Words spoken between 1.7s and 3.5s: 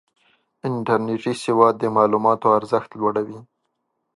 د معلوماتو ارزښت لوړوي.